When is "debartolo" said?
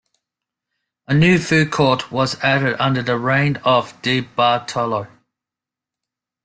4.01-5.07